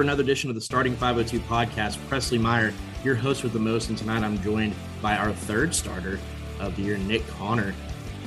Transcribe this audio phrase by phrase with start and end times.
[0.00, 1.98] For another edition of the Starting 502 podcast.
[2.08, 2.72] Presley Meyer,
[3.04, 6.18] your host with the most, and tonight I'm joined by our third starter
[6.58, 7.74] of the year, Nick Conner.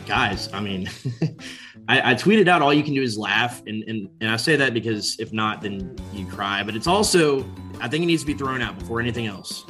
[0.05, 0.87] Guys, I mean,
[1.89, 4.55] I, I, tweeted out all you can do is laugh, and, and and I say
[4.55, 6.61] that because if not, then you cry.
[6.61, 7.43] But it's also,
[7.81, 9.65] I think it needs to be thrown out before anything else.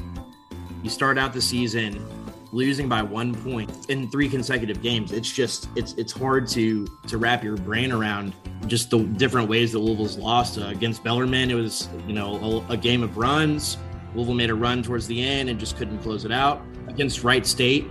[0.83, 2.05] You start out the season
[2.53, 5.11] losing by one point in three consecutive games.
[5.11, 8.33] It's just it's it's hard to to wrap your brain around
[8.67, 11.51] just the different ways that Louisville's lost uh, against Bellarmine.
[11.51, 13.77] It was you know a, a, game of runs.
[14.13, 17.45] Louisville made a run towards the end and just couldn't close it out against Wright
[17.45, 17.87] State.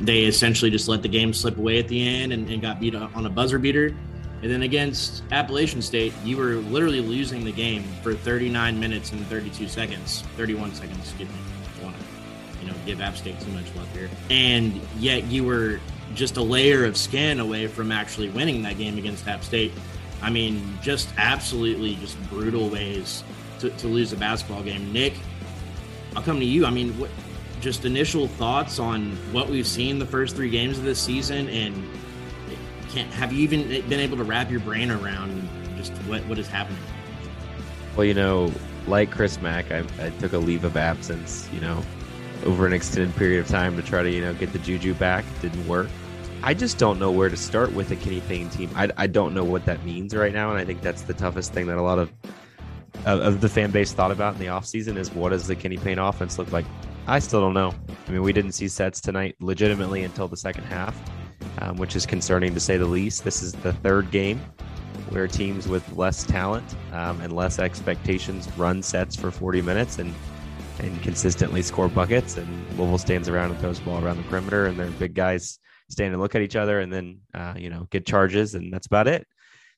[0.00, 2.96] They essentially just let the game slip away at the end and, and got beat
[2.96, 3.94] on a buzzer beater.
[4.42, 9.24] And then against Appalachian State, you were literally losing the game for 39 minutes and
[9.28, 11.51] 32 seconds, 31 seconds, excuse me.
[12.62, 14.08] You know, give App State too much love here.
[14.30, 15.80] And yet you were
[16.14, 19.72] just a layer of skin away from actually winning that game against App State.
[20.22, 23.24] I mean, just absolutely just brutal ways
[23.58, 24.92] to, to lose a basketball game.
[24.92, 25.14] Nick,
[26.14, 26.64] I'll come to you.
[26.64, 27.10] I mean, what
[27.60, 31.74] just initial thoughts on what we've seen the first three games of this season and
[32.90, 36.48] can't have you even been able to wrap your brain around just what, what is
[36.48, 36.82] happening?
[37.96, 38.52] Well, you know,
[38.86, 41.82] like Chris Mack, I, I took a leave of absence, you know,
[42.44, 45.24] over an extended period of time to try to, you know, get the juju back.
[45.40, 45.88] Didn't work.
[46.42, 48.70] I just don't know where to start with a Kenny Payne team.
[48.74, 51.52] I, I don't know what that means right now, and I think that's the toughest
[51.52, 52.12] thing that a lot of
[53.04, 55.76] of, of the fan base thought about in the offseason is what does the Kenny
[55.76, 56.66] Payne offense look like?
[57.06, 57.74] I still don't know.
[58.06, 60.96] I mean, we didn't see sets tonight legitimately until the second half,
[61.58, 63.24] um, which is concerning to say the least.
[63.24, 64.40] This is the third game
[65.10, 70.14] where teams with less talent um, and less expectations run sets for 40 minutes and
[70.78, 72.36] and consistently score buckets.
[72.36, 75.58] And Louisville stands around and throws the ball around the perimeter, and their big guys
[75.88, 78.86] stand and look at each other, and then uh, you know get charges, and that's
[78.86, 79.26] about it.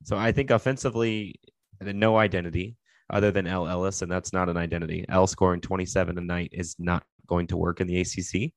[0.05, 1.41] So I think offensively,
[1.81, 2.77] no identity
[3.11, 5.05] other than El Ellis, and that's not an identity.
[5.09, 8.53] El scoring 27 a night is not going to work in the ACC.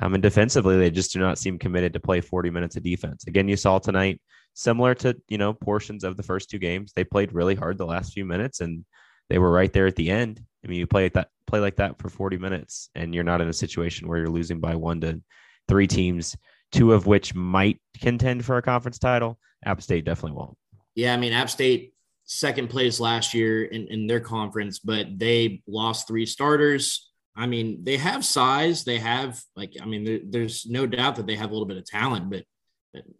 [0.00, 3.26] Um, and defensively, they just do not seem committed to play 40 minutes of defense.
[3.26, 4.20] Again, you saw tonight,
[4.54, 7.86] similar to you know portions of the first two games, they played really hard the
[7.86, 8.84] last few minutes, and
[9.28, 10.42] they were right there at the end.
[10.64, 13.48] I mean, you play that, play like that for 40 minutes, and you're not in
[13.48, 15.20] a situation where you're losing by one to
[15.68, 16.36] three teams,
[16.72, 19.38] two of which might contend for a conference title.
[19.64, 20.56] App State definitely won't.
[20.94, 25.62] Yeah, I mean, App State second place last year in, in their conference, but they
[25.66, 27.10] lost three starters.
[27.36, 28.84] I mean, they have size.
[28.84, 31.76] They have like, I mean, there, there's no doubt that they have a little bit
[31.76, 32.44] of talent, but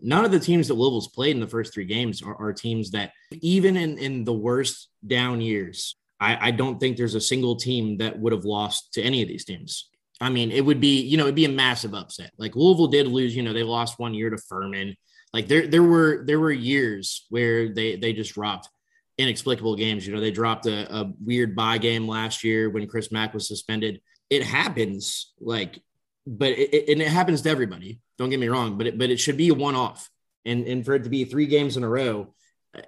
[0.00, 2.90] none of the teams that Louisville's played in the first three games are, are teams
[2.92, 7.56] that even in, in the worst down years I, I don't think there's a single
[7.56, 9.88] team that would have lost to any of these teams.
[10.20, 12.32] I mean, it would be, you know, it'd be a massive upset.
[12.36, 14.96] Like Louisville did lose, you know, they lost one year to Furman.
[15.32, 18.68] Like there, there were there were years where they they just dropped
[19.16, 20.06] inexplicable games.
[20.06, 23.48] You know, they dropped a, a weird bye game last year when Chris Mack was
[23.48, 24.00] suspended.
[24.28, 25.80] It happens, like,
[26.26, 28.00] but it, it, and it happens to everybody.
[28.18, 30.10] Don't get me wrong, but it, but it should be a one off,
[30.44, 32.34] and and for it to be three games in a row,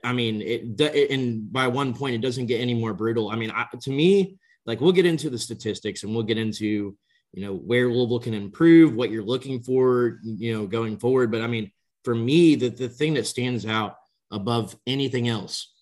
[0.05, 3.31] I mean, it and by one point, it doesn't get any more brutal.
[3.31, 6.97] I mean, I, to me, like we'll get into the statistics and we'll get into
[7.33, 11.33] you know where Louisville can improve, what you're looking for, you know, going forward.
[11.33, 11.73] But I mean,
[12.05, 13.97] for me, the the thing that stands out
[14.31, 15.73] above anything else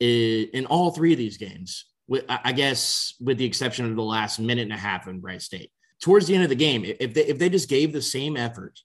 [0.00, 1.86] is in all three of these games,
[2.28, 5.70] I guess, with the exception of the last minute and a half in Wright State.
[6.02, 8.78] Towards the end of the game, if they if they just gave the same effort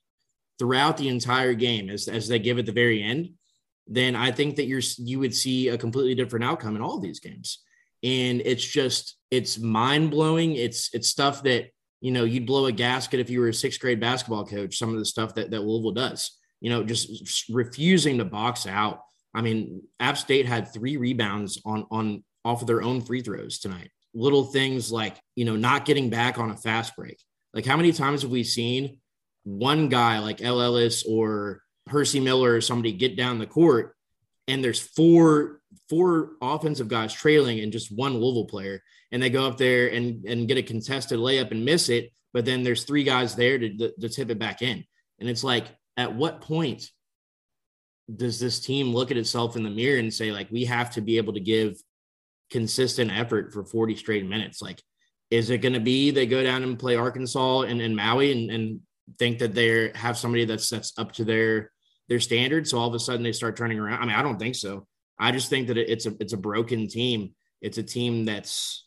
[0.57, 3.31] throughout the entire game as as they give at the very end
[3.91, 7.19] then I think that you're you would see a completely different outcome in all these
[7.19, 7.59] games.
[8.01, 10.55] And it's just it's mind blowing.
[10.55, 11.65] It's it's stuff that
[11.99, 14.77] you know you'd blow a gasket if you were a sixth grade basketball coach.
[14.77, 19.01] Some of the stuff that that Louisville does, you know, just refusing to box out.
[19.35, 23.59] I mean, App State had three rebounds on on off of their own free throws
[23.59, 23.91] tonight.
[24.13, 27.19] Little things like you know not getting back on a fast break.
[27.53, 28.99] Like how many times have we seen
[29.43, 31.61] one guy like El Ellis or
[31.91, 33.95] Hercy Miller or somebody get down the court
[34.47, 38.81] and there's four four offensive guys trailing and just one Louisville player.
[39.11, 42.45] And they go up there and and get a contested layup and miss it but
[42.45, 44.83] then there's three guys there to, to, tip it back in.
[45.19, 45.65] And it's like
[45.97, 46.89] at what point
[48.13, 51.01] does this team look at itself in the mirror and say like we have to
[51.01, 51.77] be able to give
[52.49, 54.61] consistent effort for 40 straight minutes?
[54.61, 54.81] Like
[55.29, 58.51] is it going to be they go down and play arkansas and, and maui and,
[58.51, 58.79] and
[59.17, 61.71] think that they have somebody that's that's up to their
[62.11, 62.67] their standard.
[62.67, 64.01] So all of a sudden they start turning around.
[64.01, 64.85] I mean, I don't think so.
[65.17, 67.33] I just think that it's a it's a broken team.
[67.61, 68.85] It's a team that's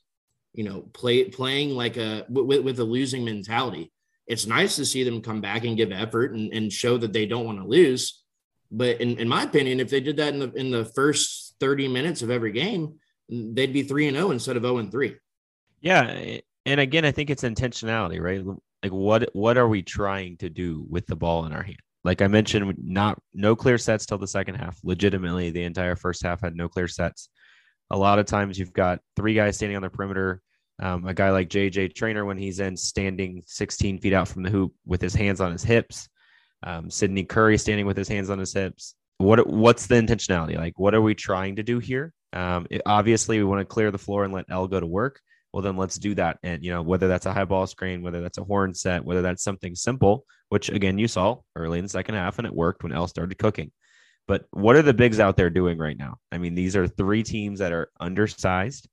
[0.53, 3.91] you know play playing like a with, with a losing mentality.
[4.26, 7.25] It's nice to see them come back and give effort and, and show that they
[7.25, 8.23] don't want to lose.
[8.71, 11.88] But in, in my opinion, if they did that in the in the first 30
[11.88, 12.99] minutes of every game,
[13.31, 15.17] they'd be three and zero oh instead of zero oh and three.
[15.81, 18.44] Yeah, and again, I think it's intentionality, right?
[18.82, 22.23] like what what are we trying to do with the ball in our hand like
[22.23, 24.79] i mentioned not no clear sets till the second half.
[24.85, 27.29] Legitimately the entire first half had no clear sets.
[27.91, 30.41] A lot of times you've got three guys standing on the perimeter
[30.81, 34.51] um, a guy like JJ Traynor when he's in standing 16 feet out from the
[34.51, 36.09] hoop with his hands on his hips.
[36.62, 38.95] Um, sydney curry standing with his hands on his hips.
[39.19, 40.57] What what's the intentionality?
[40.57, 42.12] Like what are we trying to do here?
[42.33, 45.21] Um, it, obviously we want to clear the floor and let El go to work
[45.55, 46.39] well then let's do that.
[46.43, 49.23] And you know whether that's a high ball screen whether that's a horn set whether
[49.23, 52.83] that's something simple which again you saw early in the second half and it worked
[52.83, 53.71] when El started cooking.
[54.27, 56.17] But what are the bigs out there doing right now?
[56.33, 58.89] I mean these are three teams that are undersized.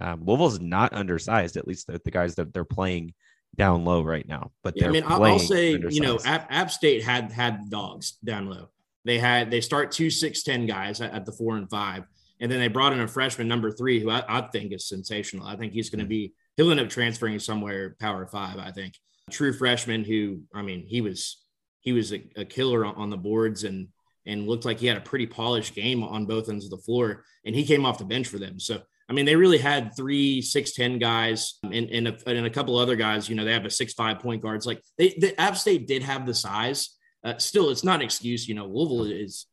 [0.00, 3.14] Um, louisville's not undersized at least the, the guys that they're playing
[3.56, 5.96] down low right now but yeah, i mean i'll say undersized.
[5.96, 8.68] you know App, App state had had dogs down low.
[9.04, 12.04] They had they start two six ten guys at, at the four and five
[12.40, 15.46] and then they brought in a freshman number three, who I, I think is sensational.
[15.46, 18.94] I think he's going to be, he'll end up transferring somewhere power five, I think.
[19.30, 21.44] True freshman who, I mean, he was,
[21.80, 23.88] he was a, a killer on, the boards and,
[24.26, 27.24] and looked like he had a pretty polished game on both ends of the floor.
[27.44, 28.58] And he came off the bench for them.
[28.58, 32.50] So, I mean, they really had three six ten guys and, and, a, and a
[32.50, 33.28] couple other guys.
[33.28, 34.66] You know, they have a six five point guards.
[34.66, 36.96] Like they, the App State did have the size.
[37.24, 38.48] Uh, still, it's not an excuse.
[38.48, 39.46] You know, Louisville is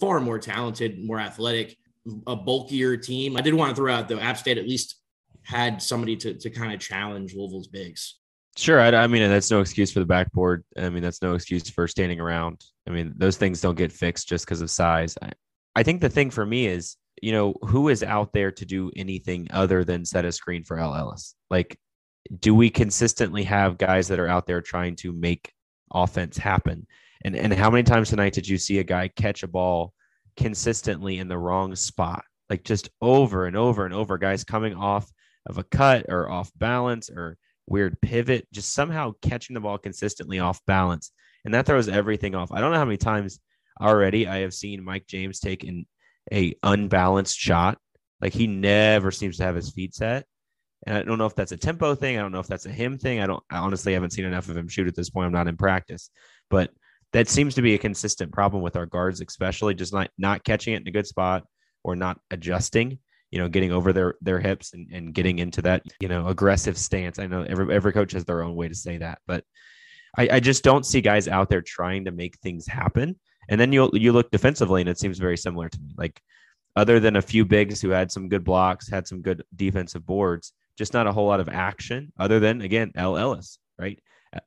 [0.00, 1.76] far more talented, more athletic
[2.26, 3.36] a bulkier team.
[3.36, 4.96] I did want to throw out though, App State at least
[5.42, 8.18] had somebody to to kind of challenge Louisville's bigs.
[8.56, 10.62] Sure, I, I, mean that's no excuse for the backboard.
[10.76, 12.64] I mean that's no excuse for standing around.
[12.86, 15.16] I mean those things don't get fixed just because of size.
[15.22, 15.32] I,
[15.74, 18.90] I think the thing for me is you know who is out there to do
[18.96, 21.34] anything other than set a screen for El Ellis.
[21.50, 21.78] Like,
[22.40, 25.52] do we consistently have guys that are out there trying to make
[25.92, 26.86] offense happen?
[27.24, 29.94] And and how many times tonight did you see a guy catch a ball
[30.36, 34.18] consistently in the wrong spot, like just over and over and over.
[34.18, 35.10] Guys coming off
[35.46, 37.36] of a cut or off balance or
[37.66, 41.12] weird pivot, just somehow catching the ball consistently off balance.
[41.44, 42.52] And that throws everything off.
[42.52, 43.40] I don't know how many times
[43.80, 45.86] already I have seen Mike James take an
[46.32, 47.78] a unbalanced shot.
[48.20, 50.24] Like he never seems to have his feet set.
[50.86, 52.18] And I don't know if that's a tempo thing.
[52.18, 53.20] I don't know if that's a him thing.
[53.20, 55.26] I don't I honestly haven't seen enough of him shoot at this point.
[55.26, 56.10] I'm not in practice.
[56.50, 56.70] But
[57.12, 60.74] that seems to be a consistent problem with our guards, especially just not not catching
[60.74, 61.44] it in a good spot
[61.84, 62.98] or not adjusting.
[63.30, 66.76] You know, getting over their their hips and, and getting into that you know aggressive
[66.76, 67.18] stance.
[67.18, 69.44] I know every every coach has their own way to say that, but
[70.18, 73.18] I, I just don't see guys out there trying to make things happen.
[73.48, 75.94] And then you you look defensively, and it seems very similar to me.
[75.96, 76.20] Like
[76.76, 80.52] other than a few bigs who had some good blocks, had some good defensive boards,
[80.78, 83.98] just not a whole lot of action other than, again, El Ellis, right?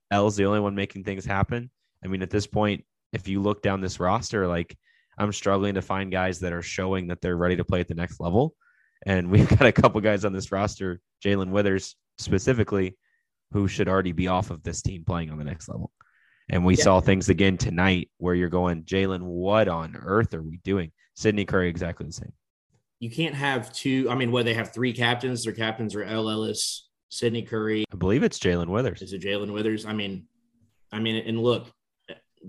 [0.09, 1.69] El's the only one making things happen.
[2.05, 4.77] I mean, at this point, if you look down this roster, like
[5.17, 7.95] I'm struggling to find guys that are showing that they're ready to play at the
[7.95, 8.53] next level.
[9.05, 12.95] And we've got a couple guys on this roster, Jalen Withers specifically,
[13.51, 15.91] who should already be off of this team playing on the next level.
[16.49, 16.83] And we yeah.
[16.83, 20.91] saw things again tonight where you're going, Jalen, what on earth are we doing?
[21.15, 22.33] Sydney Curry, exactly the same.
[22.99, 24.07] You can't have two.
[24.09, 25.43] I mean, what they have three captains.
[25.43, 27.83] Their captains are El Ellis, Sydney Curry.
[27.91, 29.01] I believe it's Jalen Withers.
[29.01, 29.85] Is it Jalen Withers?
[29.85, 30.27] I mean,
[30.91, 31.67] I mean, and look,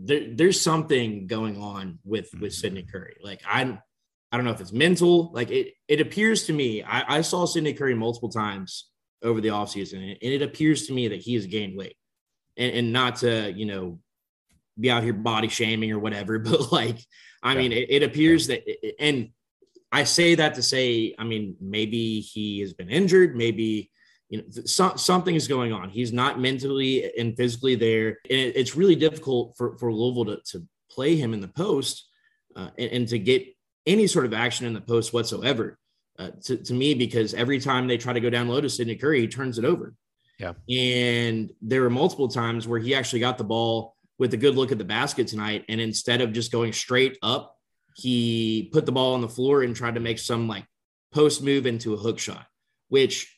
[0.04, 2.60] there, there's something going on with with mm-hmm.
[2.60, 3.16] Sydney Curry.
[3.22, 3.78] Like I'm,
[4.30, 5.32] I don't know if it's mental.
[5.32, 6.82] Like it, it appears to me.
[6.82, 8.88] I, I saw Sydney Curry multiple times
[9.22, 11.96] over the offseason, and it appears to me that he has gained weight.
[12.56, 14.00] And, and not to you know
[14.78, 16.98] be out here body shaming or whatever, but like
[17.42, 17.58] I yeah.
[17.58, 18.56] mean, it, it appears yeah.
[18.56, 19.30] that, and
[19.92, 23.90] I say that to say, I mean, maybe he has been injured, maybe
[24.28, 25.90] you know so, something is going on.
[25.90, 30.42] He's not mentally and physically there, and it, it's really difficult for for Louisville to,
[30.52, 32.08] to play him in the post
[32.54, 33.44] uh, and, and, to get
[33.86, 35.78] any sort of action in the post whatsoever.
[36.18, 38.96] Uh, to, to me, because every time they try to go down low to Sydney
[38.96, 39.94] Curry, he turns it over.
[40.38, 44.56] Yeah, and there were multiple times where he actually got the ball with a good
[44.56, 47.54] look at the basket tonight, and instead of just going straight up,
[47.94, 50.64] he put the ball on the floor and tried to make some like
[51.12, 52.46] post move into a hook shot,
[52.88, 53.35] which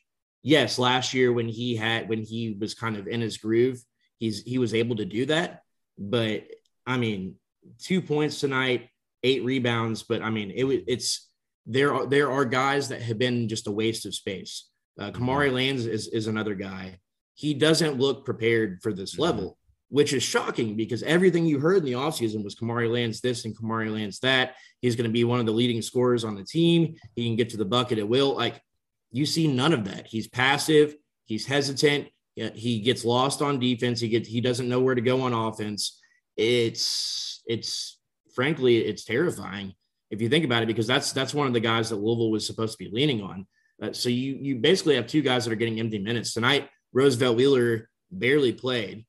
[0.49, 3.81] yes, last year when he had when he was kind of in his groove,
[4.19, 5.63] he's he was able to do that.
[5.99, 6.45] But
[6.87, 7.35] I mean,
[7.79, 8.89] two points tonight,
[9.23, 10.05] eight rebounds.
[10.05, 11.29] But I mean, it it's
[11.67, 14.69] there are there are guys that have been just a waste of space.
[14.99, 16.99] Uh, Kamari Lands is is another guy.
[17.35, 19.23] He doesn't look prepared for this mm-hmm.
[19.23, 19.59] level,
[19.91, 23.57] which is shocking because everything you heard in the offseason was Kamari Lands this and
[23.57, 24.55] Kamari Lands that.
[24.81, 26.95] He's going to be one of the leading scorers on the team.
[27.15, 28.35] He can get to the bucket at will.
[28.35, 28.63] Like
[29.11, 30.07] you see none of that.
[30.07, 30.95] He's passive.
[31.25, 32.09] He's hesitant.
[32.35, 34.01] He gets lost on defense.
[34.01, 36.01] He gets he doesn't know where to go on offense.
[36.37, 37.99] It's it's
[38.35, 39.75] frankly it's terrifying
[40.11, 42.47] if you think about it because that's that's one of the guys that Louisville was
[42.47, 43.47] supposed to be leaning on.
[43.83, 46.69] Uh, so you you basically have two guys that are getting empty minutes tonight.
[46.93, 49.05] Roosevelt Wheeler barely played,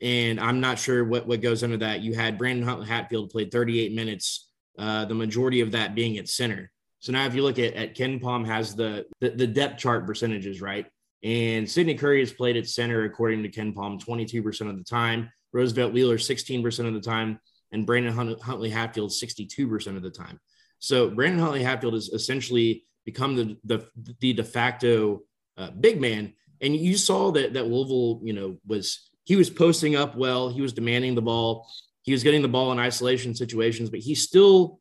[0.00, 2.00] and I'm not sure what what goes into that.
[2.00, 6.28] You had Brandon Huntley Hatfield played 38 minutes, uh, the majority of that being at
[6.28, 6.70] center.
[7.04, 10.62] So now if you look at, at Palm has the, the, the depth chart percentages,
[10.62, 10.86] right?
[11.22, 15.92] And Sydney Curry has played at center according to KenPom, 22% of the time, Roosevelt
[15.92, 17.38] Wheeler 16% of the time,
[17.72, 20.40] and Brandon Huntley Hatfield 62% of the time.
[20.78, 23.86] So Brandon Huntley Hatfield has essentially become the the,
[24.20, 25.20] the de facto
[25.58, 26.32] uh, big man.
[26.62, 30.62] And you saw that that Louisville, you know, was he was posting up well, he
[30.62, 31.68] was demanding the ball,
[32.00, 34.80] he was getting the ball in isolation situations, but he still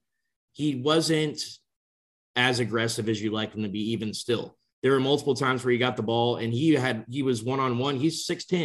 [0.53, 1.41] he wasn't
[2.35, 4.55] as aggressive as you like him to be, even still.
[4.81, 7.59] There were multiple times where he got the ball and he had he was one
[7.59, 7.95] on one.
[7.95, 8.63] He's 6'10.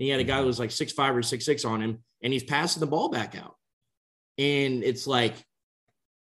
[0.00, 2.02] And he had a guy that was like six five or six six on him,
[2.22, 3.54] and he's passing the ball back out.
[4.38, 5.34] And it's like,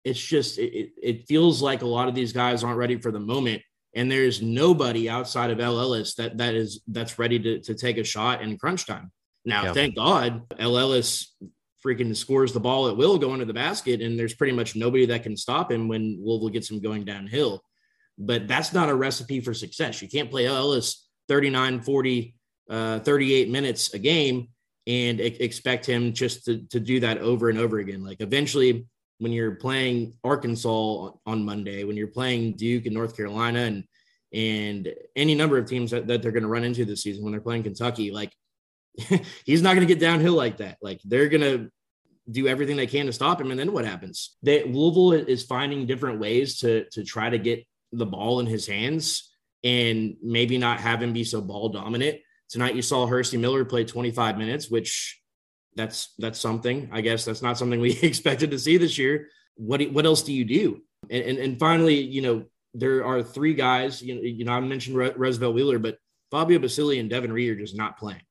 [0.05, 3.19] it's just it, it feels like a lot of these guys aren't ready for the
[3.19, 3.63] moment.
[3.93, 7.99] And there's nobody outside of El Ellis that that is that's ready to, to take
[7.99, 9.11] a shot in crunch time.
[9.45, 9.73] Now, yeah.
[9.73, 11.35] thank God, El Ellis
[11.87, 15.07] freaking scores the ball at will going to the basket, and there's pretty much nobody
[15.07, 17.63] that can stop him when Louisville gets him going downhill.
[18.19, 20.03] But that's not a recipe for success.
[20.03, 22.35] You can't play Ellis 39, 40,
[22.71, 24.49] uh, 38 minutes a game
[24.87, 28.03] and expect him just to, to do that over and over again.
[28.03, 28.87] Like eventually,
[29.19, 33.85] when you're playing Arkansas on Monday, when you're playing Duke and North Carolina and
[34.33, 37.33] and any number of teams that, that they're going to run into this season when
[37.33, 38.33] they're playing Kentucky, like
[39.45, 40.79] he's not going to get downhill like that.
[40.83, 41.71] Like they're going to
[42.31, 43.51] do everything they can to stop him.
[43.51, 44.37] And then what happens?
[44.43, 48.67] They, Louisville is finding different ways to to try to get the ball in his
[48.67, 52.19] hands and maybe not have him be so ball dominant.
[52.49, 55.21] Tonight you saw Hercy Miller play 25 minutes, which
[55.75, 56.89] that's that's something.
[56.93, 59.29] I guess that's not something we expected to see this year.
[59.57, 60.83] What what else do you do?
[61.11, 64.03] And and, and finally, you know, there are three guys.
[64.03, 65.99] You know, you know I mentioned Roosevelt Wheeler, but
[66.31, 68.23] Fabio Basili and Devin Ree are just not playing.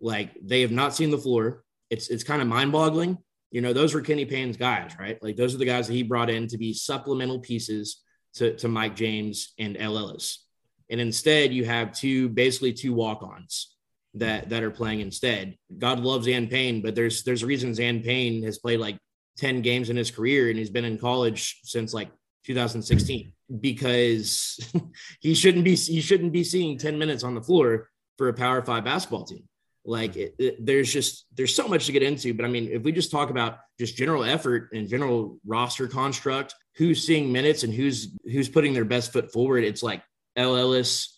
[0.00, 3.18] Like they have not seen the floor it's it's kind of mind boggling.
[3.50, 5.22] You know, those were Kenny Payne's guys, right?
[5.22, 8.02] Like those are the guys that he brought in to be supplemental pieces
[8.34, 10.44] to, to Mike James and El Ellis.
[10.90, 13.74] And instead, you have two basically two walk-ons
[14.14, 15.56] that that are playing instead.
[15.76, 18.98] God loves Zan Payne, but there's there's a reason Zan Payne has played like
[19.38, 22.10] 10 games in his career and he's been in college since like
[22.44, 24.58] 2016 because
[25.20, 28.62] he shouldn't be he shouldn't be seeing 10 minutes on the floor for a power
[28.62, 29.44] five basketball team.
[29.88, 30.20] Like mm-hmm.
[30.20, 32.92] it, it, there's just there's so much to get into, but I mean, if we
[32.92, 38.14] just talk about just general effort and general roster construct, who's seeing minutes and who's
[38.24, 40.02] who's putting their best foot forward, it's like
[40.36, 41.16] El Ellis,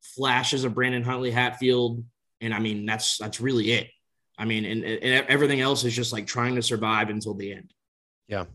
[0.00, 2.04] flashes of Brandon Huntley Hatfield,
[2.40, 3.90] and I mean that's that's really it.
[4.38, 7.72] I mean, and, and everything else is just like trying to survive until the end.
[8.28, 8.46] Yeah,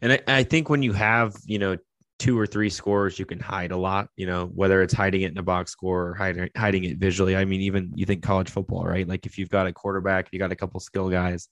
[0.00, 1.76] and I, I think when you have you know
[2.20, 4.08] two or three scores, you can hide a lot.
[4.14, 7.34] You know, whether it's hiding it in a box score or hiding hiding it visually.
[7.34, 9.08] I mean, even you think college football, right?
[9.08, 11.48] Like if you've got a quarterback, you got a couple skill guys,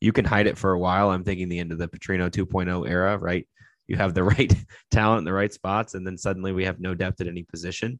[0.00, 1.10] you can hide it for a while.
[1.10, 3.48] I'm thinking the end of the Petrino 2.0 era, right?
[3.88, 4.54] You have the right
[4.90, 7.98] talent in the right spots, and then suddenly we have no depth at any position.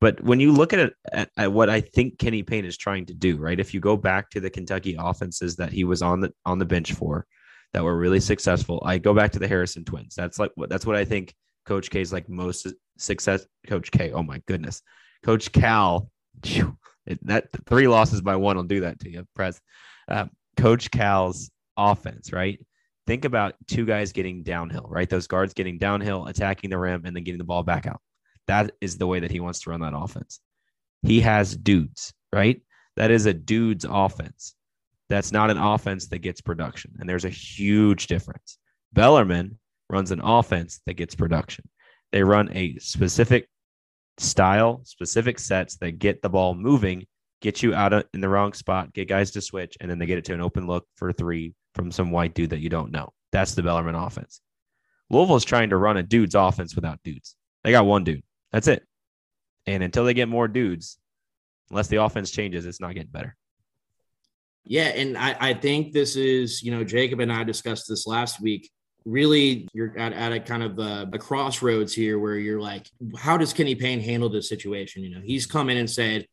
[0.00, 3.06] But when you look at it at, at, what I think Kenny Payne is trying
[3.06, 3.60] to do, right?
[3.60, 6.64] If you go back to the Kentucky offenses that he was on the on the
[6.64, 7.26] bench for,
[7.74, 10.14] that were really successful, I go back to the Harrison twins.
[10.14, 11.34] That's like what that's what I think
[11.66, 12.66] Coach K is like most
[12.96, 13.46] success.
[13.66, 14.80] Coach K, oh my goodness,
[15.22, 16.08] Coach Cal,
[17.22, 19.60] that three losses by one will do that to you, Pres.
[20.08, 20.26] Uh,
[20.56, 22.64] Coach Cal's offense, right?
[23.06, 25.10] Think about two guys getting downhill, right?
[25.10, 28.00] Those guards getting downhill, attacking the rim, and then getting the ball back out.
[28.46, 30.40] That is the way that he wants to run that offense.
[31.02, 32.62] He has dudes, right?
[32.96, 34.54] That is a dude's offense.
[35.08, 36.92] That's not an offense that gets production.
[36.98, 38.58] And there's a huge difference.
[38.92, 39.58] Bellarmine
[39.90, 41.68] runs an offense that gets production.
[42.12, 43.48] They run a specific
[44.18, 47.06] style, specific sets that get the ball moving,
[47.42, 50.06] get you out of, in the wrong spot, get guys to switch, and then they
[50.06, 52.92] get it to an open look for three from some white dude that you don't
[52.92, 53.12] know.
[53.32, 54.40] That's the Bellarmine offense.
[55.10, 57.36] Louisville's trying to run a dude's offense without dudes.
[57.62, 58.22] They got one dude.
[58.52, 58.84] That's it.
[59.66, 60.98] And until they get more dudes,
[61.70, 63.36] unless the offense changes, it's not getting better.
[64.64, 68.40] Yeah, and I, I think this is, you know, Jacob and I discussed this last
[68.40, 68.70] week.
[69.04, 73.36] Really, you're at, at a kind of a, a crossroads here where you're like, how
[73.36, 75.02] does Kenny Payne handle this situation?
[75.02, 76.26] You know, he's come in and said,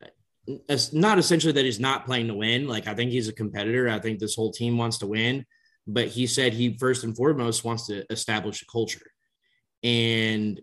[0.00, 2.68] uh, not essentially that he's not playing to win.
[2.68, 3.88] Like, I think he's a competitor.
[3.88, 5.44] I think this whole team wants to win.
[5.88, 9.10] But he said he first and foremost wants to establish a culture.
[9.82, 10.60] And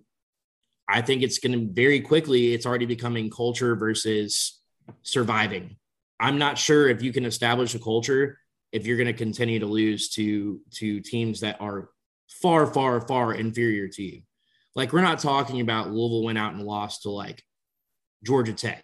[0.88, 4.61] I think it's going to very quickly, it's already becoming culture versus
[5.03, 5.75] surviving.
[6.19, 8.38] I'm not sure if you can establish a culture
[8.71, 11.89] if you're going to continue to lose to to teams that are
[12.41, 14.21] far, far, far inferior to you.
[14.75, 17.43] Like we're not talking about Louisville went out and lost to like
[18.23, 18.84] Georgia Tech,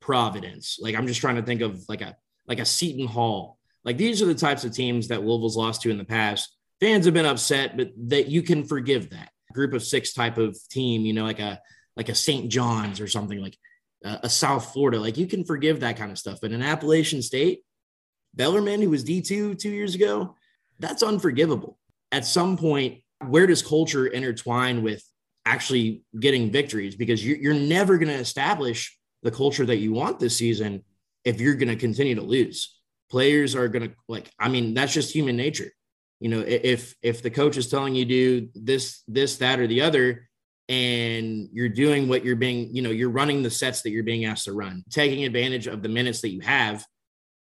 [0.00, 0.78] Providence.
[0.80, 3.58] Like I'm just trying to think of like a like a Seton Hall.
[3.84, 6.56] Like these are the types of teams that Louisville's lost to in the past.
[6.80, 10.56] Fans have been upset, but that you can forgive that group of six type of
[10.68, 11.60] team, you know, like a
[11.96, 12.50] like a St.
[12.50, 13.56] John's or something like
[14.06, 14.98] a, a South Florida.
[15.00, 16.38] Like you can forgive that kind of stuff.
[16.40, 17.60] But in Appalachian State,
[18.34, 20.34] Bellarmine, who was D2 two years ago,
[20.78, 21.78] that's unforgivable.
[22.12, 25.02] At some point, where does culture intertwine with
[25.44, 26.96] actually getting victories?
[26.96, 30.84] Because you're, you're never going to establish the culture that you want this season
[31.24, 32.78] if you're going to continue to lose.
[33.10, 35.70] Players are going to, like, I mean, that's just human nature
[36.20, 39.82] you know if if the coach is telling you do this this that or the
[39.82, 40.28] other
[40.68, 44.24] and you're doing what you're being you know you're running the sets that you're being
[44.24, 46.84] asked to run taking advantage of the minutes that you have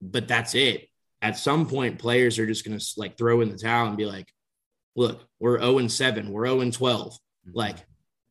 [0.03, 0.89] but that's it.
[1.21, 4.05] At some point players are just going to like throw in the towel and be
[4.05, 4.27] like
[4.95, 7.51] look we're 0 and 7 we're 0 and 12 mm-hmm.
[7.57, 7.77] like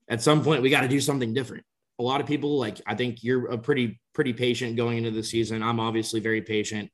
[0.09, 1.65] at some point we got to do something different.
[1.99, 5.23] A lot of people like i think you're a pretty pretty patient going into the
[5.23, 5.63] season.
[5.63, 6.91] I'm obviously very patient.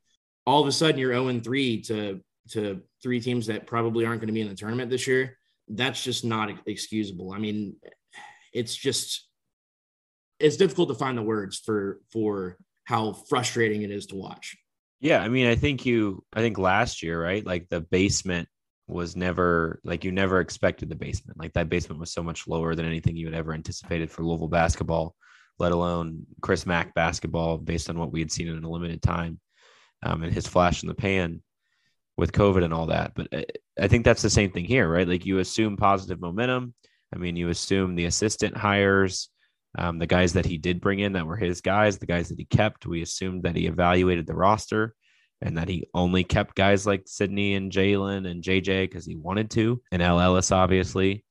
[0.46, 2.20] All of a sudden you're 0 and 3 to
[2.50, 5.37] to three teams that probably aren't going to be in the tournament this year,
[5.68, 7.32] that's just not excusable.
[7.32, 7.76] I mean,
[8.52, 9.26] it's just
[10.40, 14.56] it's difficult to find the words for for how frustrating it is to watch.
[15.00, 17.44] Yeah, I mean, I think you I think last year, right?
[17.44, 18.48] Like the basement
[18.86, 21.38] was never like you never expected the basement.
[21.38, 24.48] Like that basement was so much lower than anything you had ever anticipated for Louisville
[24.48, 25.14] basketball,
[25.58, 29.38] let alone Chris Mack basketball based on what we had seen in a limited time
[30.02, 31.42] um, and his flash in the pan
[32.18, 33.12] with COVID and all that.
[33.14, 33.42] But uh,
[33.80, 35.08] I think that's the same thing here, right?
[35.08, 36.74] Like you assume positive momentum.
[37.14, 39.30] I mean, you assume the assistant hires,
[39.78, 42.38] um, the guys that he did bring in that were his guys, the guys that
[42.38, 42.86] he kept.
[42.86, 44.94] We assumed that he evaluated the roster
[45.40, 49.50] and that he only kept guys like Sydney and Jalen and JJ because he wanted
[49.52, 51.24] to, and El Ellis, obviously.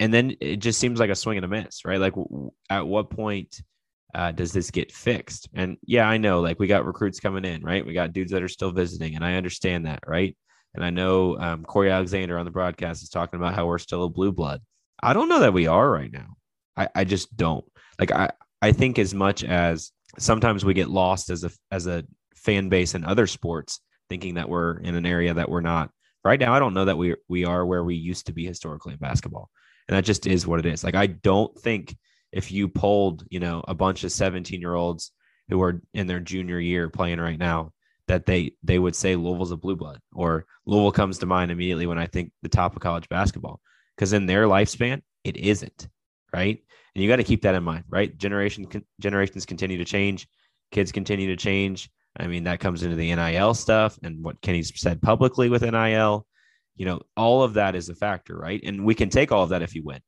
[0.00, 2.00] And then it just seems like a swing and a miss, right?
[2.00, 2.14] Like,
[2.70, 3.60] at what point
[4.14, 5.48] uh, does this get fixed?
[5.54, 7.84] And yeah, I know like we got recruits coming in, right?
[7.84, 10.36] We got dudes that are still visiting, and I understand that, right?
[10.74, 14.04] And I know um, Cory Alexander on the broadcast is talking about how we're still
[14.04, 14.60] a blue blood.
[15.02, 16.36] I don't know that we are right now.
[16.76, 17.64] I, I just don't
[17.98, 18.12] like.
[18.12, 22.68] I I think as much as sometimes we get lost as a as a fan
[22.68, 25.90] base in other sports, thinking that we're in an area that we're not.
[26.24, 28.92] Right now, I don't know that we we are where we used to be historically
[28.92, 29.50] in basketball,
[29.88, 30.84] and that just is what it is.
[30.84, 31.96] Like I don't think
[32.32, 35.12] if you polled, you know, a bunch of 17 year olds
[35.48, 37.72] who are in their junior year playing right now,
[38.08, 41.86] that they they would say Louisville's a blue blood or Louisville comes to mind immediately
[41.86, 43.60] when I think the top of college basketball.
[43.96, 45.88] Because in their lifespan it isn't
[46.32, 46.58] right?
[46.94, 48.16] And you got to keep that in mind right?
[48.16, 48.66] Generation
[49.00, 50.26] generations continue to change
[50.72, 51.90] kids continue to change.
[52.18, 56.26] I mean that comes into the NIL stuff and what Kenny's said publicly with NIL
[56.74, 58.60] you know all of that is a factor right?
[58.64, 60.00] And we can take all of that if you win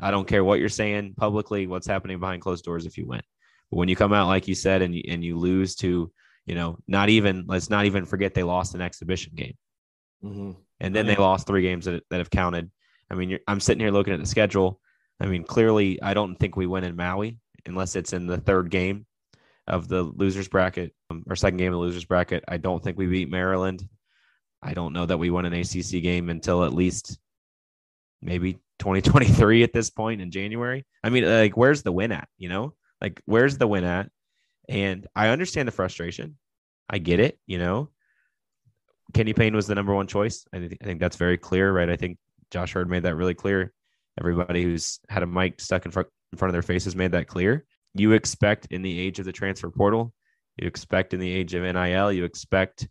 [0.00, 3.22] I don't care what you're saying publicly what's happening behind closed doors if you win
[3.70, 6.10] but when you come out like you said and you, and you lose to
[6.46, 9.56] you know, not even let's not even forget they lost an exhibition game,
[10.22, 10.52] mm-hmm.
[10.80, 12.70] and then they lost three games that, that have counted.
[13.10, 14.80] I mean, I'm sitting here looking at the schedule.
[15.20, 18.70] I mean, clearly, I don't think we win in Maui unless it's in the third
[18.70, 19.06] game
[19.66, 22.44] of the losers bracket um, or second game of the losers bracket.
[22.46, 23.88] I don't think we beat Maryland.
[24.62, 27.18] I don't know that we won an ACC game until at least
[28.24, 30.84] maybe 2023 at this point in January.
[31.04, 32.28] I mean, like, where's the win at?
[32.38, 34.10] You know, like, where's the win at?
[34.68, 36.38] And I understand the frustration.
[36.88, 37.90] I get it, you know.
[39.12, 40.46] Kenny Payne was the number one choice.
[40.52, 41.88] I think I think that's very clear, right?
[41.88, 42.18] I think
[42.50, 43.72] Josh Heird made that really clear.
[44.18, 47.28] Everybody who's had a mic stuck in front in front of their faces made that
[47.28, 47.64] clear.
[47.94, 50.12] You expect in the age of the transfer portal,
[50.56, 52.88] you expect in the age of NIL, you expect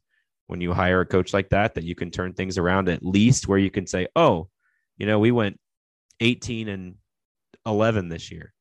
[0.47, 3.47] when you hire a coach like that that you can turn things around at least
[3.47, 4.49] where you can say, "Oh,
[4.97, 5.59] you know, we went
[6.19, 6.95] 18 and
[7.65, 8.53] 11 this year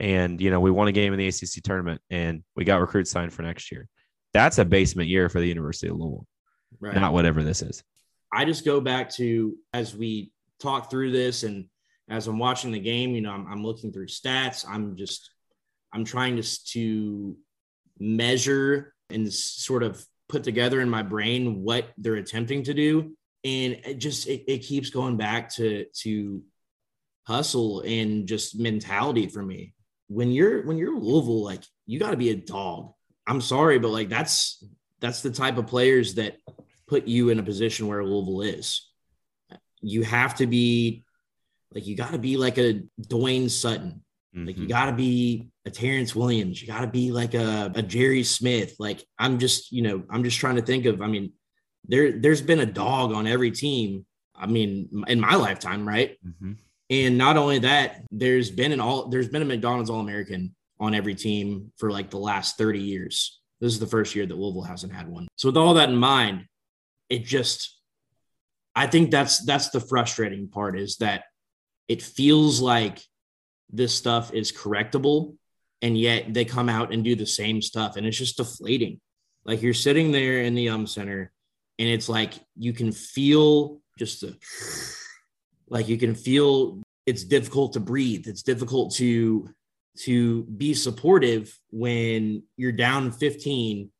[0.00, 3.10] and you know we won a game in the ACC tournament and we got recruits
[3.10, 3.88] signed for next year.
[4.32, 6.26] That's a basement year for the University of Louisville,
[6.80, 6.94] right.
[6.94, 7.82] not whatever this is.
[8.32, 11.66] I just go back to as we talk through this and
[12.10, 14.66] as I'm watching the game, you know, I'm, I'm looking through stats.
[14.68, 15.30] I'm just
[15.92, 17.36] I'm trying to to
[17.98, 23.80] measure and sort of put together in my brain what they're attempting to do and
[23.84, 26.42] it just it, it keeps going back to to
[27.26, 29.74] hustle and just mentality for me
[30.08, 32.92] when you're when you're Louisville, like you got to be a dog.
[33.26, 34.64] I'm sorry, but like that's
[35.00, 36.36] that's the type of players that
[36.86, 38.88] put you in a position where Louisville is.
[39.80, 41.04] You have to be
[41.72, 44.02] like you got to be like a Dwayne Sutton.
[44.34, 44.46] Mm-hmm.
[44.46, 44.70] Like you mm-hmm.
[44.70, 46.60] got to be a Terrence Williams.
[46.60, 48.76] You got to be like a, a Jerry Smith.
[48.78, 51.00] Like I'm just, you know, I'm just trying to think of.
[51.02, 51.32] I mean,
[51.86, 54.06] there there's been a dog on every team.
[54.34, 56.16] I mean, in my lifetime, right?
[56.26, 56.52] Mm-hmm.
[56.90, 60.94] And not only that, there's been an all there's been a McDonald's All American on
[60.94, 63.40] every team for like the last 30 years.
[63.60, 65.28] This is the first year that Louisville hasn't had one.
[65.36, 66.46] So with all that in mind,
[67.08, 67.78] it just
[68.74, 71.24] I think that's that's the frustrating part is that
[71.88, 73.00] it feels like
[73.70, 75.36] this stuff is correctable
[75.80, 79.00] and yet they come out and do the same stuff and it's just deflating.
[79.44, 81.32] Like you're sitting there in the um center
[81.78, 84.24] and it's like you can feel just
[85.68, 88.26] like you can feel it's difficult to breathe.
[88.26, 89.48] It's difficult to
[90.00, 93.90] to be supportive when you're down 15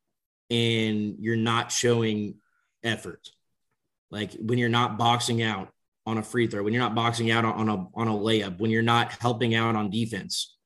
[0.51, 2.37] and you're not showing
[2.83, 3.29] effort.
[4.11, 5.69] Like when you're not boxing out
[6.07, 8.71] on a free throw when you're not boxing out on a on a layup when
[8.71, 10.57] you're not helping out on defense.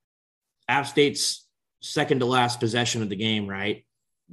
[0.69, 1.47] App state's
[1.81, 3.85] second to last possession of the game right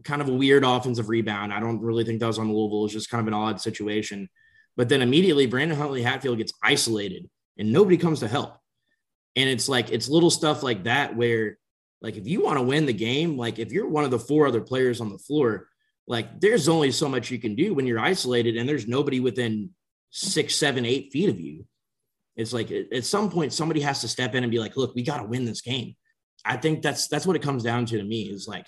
[0.04, 2.94] kind of a weird offensive rebound i don't really think that was on louisville it's
[2.94, 4.30] just kind of an odd situation
[4.78, 8.58] but then immediately Brandon Huntley Hatfield gets isolated and nobody comes to help.
[9.36, 11.58] And it's like, it's little stuff like that where,
[12.02, 14.48] like, if you want to win the game, like, if you're one of the four
[14.48, 15.68] other players on the floor,
[16.08, 19.72] like, there's only so much you can do when you're isolated and there's nobody within
[20.12, 21.66] six, seven, eight feet of you.
[22.36, 25.04] It's like at some point, somebody has to step in and be like, look, we
[25.04, 25.96] got to win this game.
[26.44, 28.68] I think that's that's what it comes down to to me is like,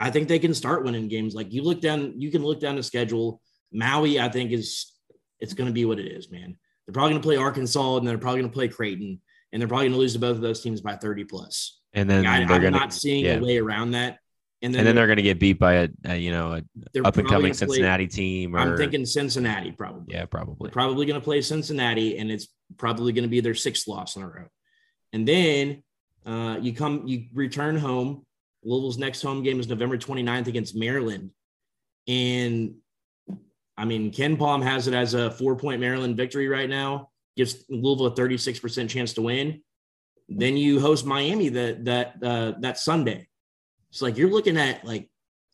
[0.00, 1.34] I think they can start winning games.
[1.34, 3.40] Like you look down, you can look down the schedule.
[3.70, 4.92] Maui, I think, is
[5.38, 6.56] it's going to be what it is, man.
[6.86, 9.20] They're probably going to play Arkansas and they're probably going to play Creighton
[9.52, 11.80] and they're probably going to lose to both of those teams by 30 plus.
[11.92, 13.34] And then like, I, am gonna, not seeing yeah.
[13.34, 14.18] a way around that.
[14.62, 17.02] And then, and then they're going to get beat by a, a you know a
[17.02, 18.54] up and coming Cincinnati play, team.
[18.54, 20.14] Or, I'm thinking Cincinnati probably.
[20.14, 20.56] Yeah, probably.
[20.60, 24.16] They're probably going to play Cincinnati, and it's probably going to be their sixth loss
[24.16, 24.48] in a row.
[25.14, 25.82] And then
[26.26, 28.26] uh, you come, you return home.
[28.62, 31.30] Louisville's next home game is November 29th against Maryland,
[32.06, 32.74] and
[33.80, 38.06] I mean, KenPom has it as a four point Maryland victory right now, gives Louisville
[38.06, 39.62] a 36% chance to win.
[40.28, 43.26] Then you host Miami that that uh, that Sunday.
[43.90, 45.10] It's like you're looking at like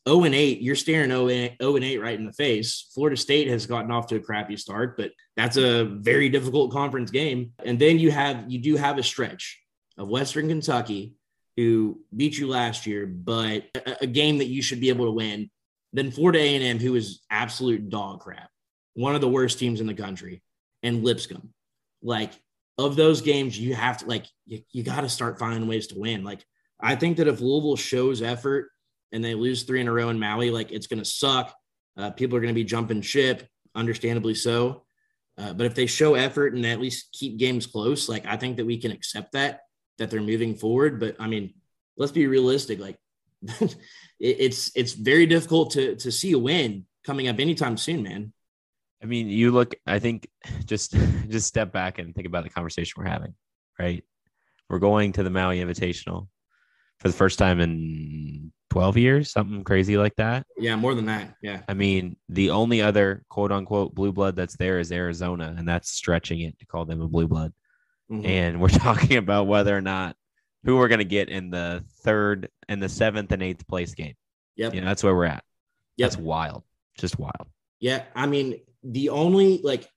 [0.07, 2.89] 0 and 8, you're staring 0 and 8 right in the face.
[2.93, 7.11] Florida State has gotten off to a crappy start, but that's a very difficult conference
[7.11, 7.53] game.
[7.63, 9.59] And then you have you do have a stretch
[9.97, 11.13] of Western Kentucky
[11.57, 15.11] who beat you last year, but a, a game that you should be able to
[15.11, 15.49] win
[15.93, 18.49] then Florida A&M, who is absolute dog crap,
[18.93, 20.43] one of the worst teams in the country,
[20.83, 21.49] and Lipscomb.
[22.01, 22.33] Like
[22.77, 25.99] of those games, you have to like you, you got to start finding ways to
[25.99, 26.23] win.
[26.23, 26.45] Like
[26.79, 28.69] I think that if Louisville shows effort
[29.11, 31.55] and they lose three in a row in Maui, like it's going to suck.
[31.97, 34.83] Uh, people are going to be jumping ship, understandably so.
[35.39, 38.57] Uh, but if they show effort and at least keep games close, like I think
[38.57, 39.61] that we can accept that
[39.97, 40.99] that they're moving forward.
[40.99, 41.53] But I mean,
[41.97, 42.79] let's be realistic.
[42.79, 42.97] Like
[44.19, 48.33] it's it's very difficult to to see a win coming up anytime soon, man.
[49.01, 49.75] I mean, you look.
[49.85, 50.27] I think
[50.65, 50.95] just
[51.29, 53.33] just step back and think about the conversation we're having.
[53.79, 54.03] Right,
[54.69, 56.27] we're going to the Maui Invitational
[56.99, 60.45] for the first time in 12 years, something crazy like that.
[60.57, 61.35] Yeah, more than that.
[61.41, 61.61] Yeah.
[61.67, 65.91] I mean, the only other quote unquote blue blood that's there is Arizona, and that's
[65.91, 67.53] stretching it to call them a blue blood.
[68.11, 68.25] Mm-hmm.
[68.25, 70.15] And we're talking about whether or not
[70.63, 74.15] who we're going to get in the third and the seventh and eighth place game.
[74.55, 74.73] Yep.
[74.73, 75.43] You know, that's where we're at.
[75.97, 76.11] Yep.
[76.11, 76.63] That's wild.
[76.97, 77.47] Just wild.
[77.79, 78.03] Yeah.
[78.15, 79.87] I mean, the only like,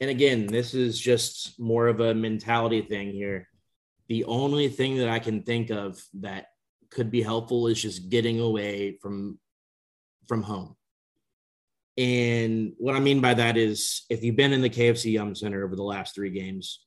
[0.00, 3.48] and again, this is just more of a mentality thing here.
[4.08, 6.48] The only thing that I can think of that
[6.90, 9.38] could be helpful is just getting away from
[10.28, 10.76] from home.
[11.96, 15.64] And what I mean by that is if you've been in the KFC Yum Center
[15.64, 16.80] over the last three games,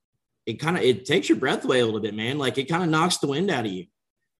[0.45, 2.37] it kind of it takes your breath away a little bit, man.
[2.37, 3.85] Like it kind of knocks the wind out of you.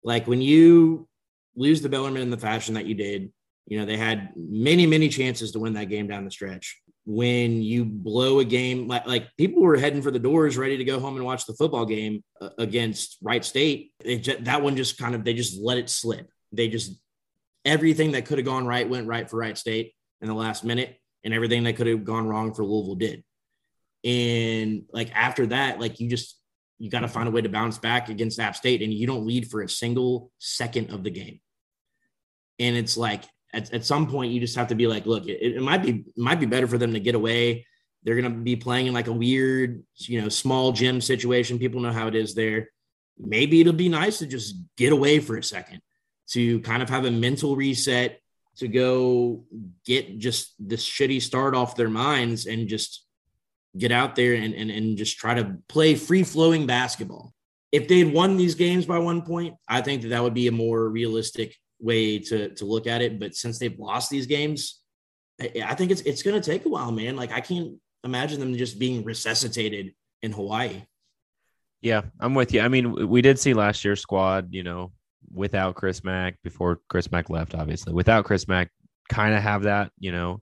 [0.03, 1.07] Like when you
[1.55, 3.31] lose the Bellarmine in the fashion that you did,
[3.65, 6.79] you know, they had many, many chances to win that game down the stretch.
[7.07, 10.83] When you blow a game, like, like people were heading for the doors, ready to
[10.83, 13.93] go home and watch the football game uh, against Wright State.
[14.03, 16.29] Just, that one just kind of, they just let it slip.
[16.51, 16.99] They just,
[17.63, 20.97] everything that could have gone right went right for Wright State in the last minute,
[21.23, 23.23] and everything that could have gone wrong for Louisville did.
[24.05, 26.39] And like after that, like you just,
[26.77, 29.25] you got to find a way to bounce back against App State, and you don't
[29.25, 31.39] lead for a single second of the game.
[32.59, 35.55] And it's like at, at some point you just have to be like, look, it,
[35.55, 37.65] it might be it might be better for them to get away.
[38.03, 41.57] They're gonna be playing in like a weird, you know, small gym situation.
[41.57, 42.69] People know how it is there.
[43.17, 45.81] Maybe it'll be nice to just get away for a second
[46.29, 48.19] to kind of have a mental reset
[48.57, 49.45] to go
[49.85, 53.04] get just this shitty start off their minds and just
[53.77, 57.33] get out there and, and, and just try to play free flowing basketball.
[57.71, 60.51] If they'd won these games by one point, I think that that would be a
[60.51, 63.19] more realistic way to to look at it.
[63.19, 64.81] But since they've lost these games,
[65.41, 67.15] I, I think it's it's going to take a while, man.
[67.15, 70.83] Like I can't imagine them just being resuscitated in Hawaii.
[71.81, 72.61] Yeah, I'm with you.
[72.61, 74.91] I mean, we did see last year's squad, you know,
[75.31, 77.93] without Chris Mack before Chris Mack left, obviously.
[77.93, 78.71] Without Chris Mack,
[79.09, 80.41] kind of have that, you know,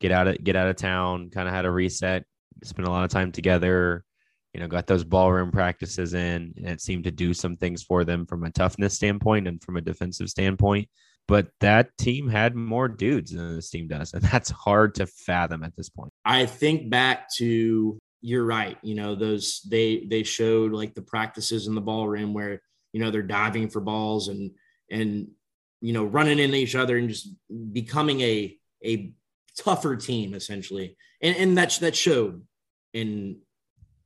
[0.00, 2.24] get out of get out of town, kind of had a reset,
[2.66, 4.04] spend a lot of time together,
[4.52, 8.04] you know, got those ballroom practices in, and it seemed to do some things for
[8.04, 10.88] them from a toughness standpoint and from a defensive standpoint.
[11.26, 15.64] But that team had more dudes than this team does, and that's hard to fathom
[15.64, 16.12] at this point.
[16.24, 18.78] I think back to you're right.
[18.82, 23.10] You know, those they they showed like the practices in the ballroom where you know
[23.10, 24.52] they're diving for balls and
[24.90, 25.28] and
[25.80, 27.28] you know running into each other and just
[27.72, 29.12] becoming a a
[29.58, 32.42] tougher team essentially, and and that that showed
[32.94, 33.38] in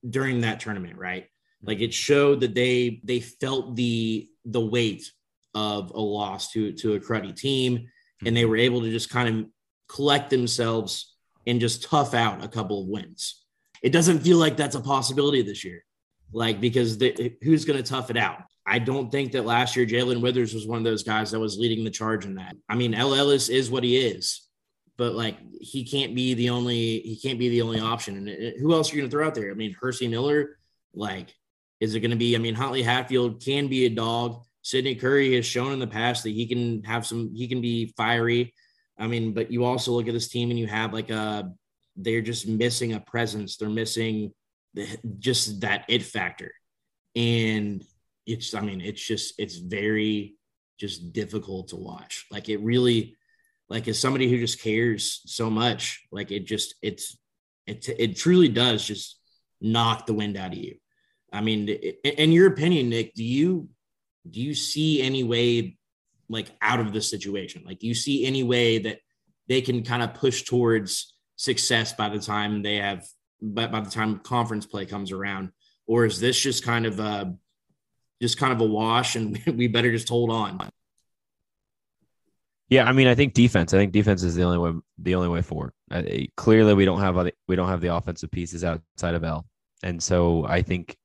[0.08, 1.26] during that tournament, right?
[1.62, 5.12] Like it showed that they they felt the the weight
[5.54, 7.88] of a loss to to a cruddy team,
[8.24, 8.50] and they mm-hmm.
[8.50, 9.46] were able to just kind of
[9.88, 11.14] collect themselves
[11.46, 13.44] and just tough out a couple of wins.
[13.82, 15.84] It doesn't feel like that's a possibility this year,
[16.32, 18.42] like because the, who's going to tough it out?
[18.66, 21.56] I don't think that last year Jalen Withers was one of those guys that was
[21.56, 22.54] leading the charge in that.
[22.68, 24.47] I mean, El Ellis is what he is
[24.98, 28.16] but like he can't be the only he can't be the only option.
[28.16, 29.50] And it, who else are you to throw out there?
[29.50, 30.58] I mean, Hercy Miller,
[30.92, 31.34] like,
[31.80, 32.34] is it to be?
[32.34, 34.42] I mean, Huntley Hatfield can be a dog.
[34.62, 37.94] Sydney Curry has shown in the past that he can have some, he can be
[37.96, 38.52] fiery.
[38.98, 41.50] I mean, but you also look at this team and you have like a,
[41.96, 43.56] they're just missing a presence.
[43.56, 44.34] They're missing
[44.74, 44.86] the,
[45.20, 46.52] just that it factor.
[47.14, 47.82] And
[48.26, 50.34] it's, I mean, it's just, it's very
[50.78, 52.26] just difficult to watch.
[52.30, 53.16] Like it really,
[53.68, 57.16] like as somebody who just cares so much like it just it's
[57.66, 59.18] it, it truly does just
[59.60, 60.76] knock the wind out of you.
[61.32, 63.68] I mean in your opinion nick do you
[64.28, 65.76] do you see any way
[66.28, 67.62] like out of the situation?
[67.66, 69.00] Like do you see any way that
[69.48, 73.06] they can kind of push towards success by the time they have
[73.40, 75.50] by, by the time conference play comes around?
[75.86, 77.34] Or is this just kind of a
[78.20, 80.70] just kind of a wash and we better just hold on
[82.68, 83.72] yeah, I mean, I think defense.
[83.72, 84.78] I think defense is the only way.
[84.98, 85.72] The only way forward.
[85.90, 86.02] Uh,
[86.36, 89.46] clearly, we don't have other, we don't have the offensive pieces outside of El,
[89.82, 90.96] and so I think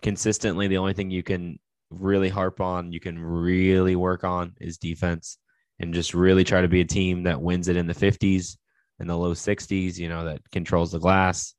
[0.00, 1.58] consistently the only thing you can
[1.90, 5.36] really harp on, you can really work on, is defense,
[5.78, 8.56] and just really try to be a team that wins it in the fifties
[8.98, 10.00] and the low sixties.
[10.00, 11.54] You know, that controls the glass,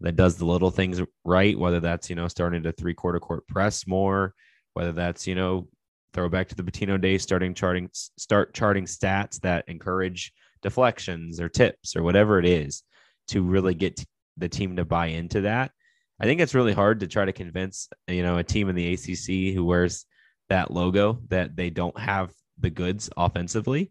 [0.00, 1.58] that does the little things right.
[1.58, 4.34] Whether that's you know starting to three quarter court press more,
[4.72, 5.68] whether that's you know
[6.12, 11.96] throwback to the Pitino days, starting charting, start charting stats that encourage deflections or tips
[11.96, 12.82] or whatever it is
[13.28, 14.04] to really get
[14.36, 15.72] the team to buy into that.
[16.20, 18.92] I think it's really hard to try to convince, you know, a team in the
[18.92, 20.06] ACC who wears
[20.48, 23.90] that logo that they don't have the goods offensively.